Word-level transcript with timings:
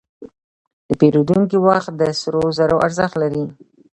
د 0.87 0.89
پیرودونکي 0.99 1.57
وخت 1.67 1.91
د 1.97 2.01
سرو 2.21 2.43
زرو 2.57 2.77
ارزښت 2.85 3.15
لري. 3.23 3.45